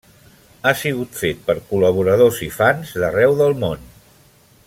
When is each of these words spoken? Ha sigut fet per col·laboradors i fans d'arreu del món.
Ha 0.61 0.71
sigut 0.79 1.11
fet 1.19 1.43
per 1.49 1.55
col·laboradors 1.73 2.41
i 2.49 2.51
fans 2.57 2.95
d'arreu 3.03 3.39
del 3.43 3.57
món. 3.67 3.89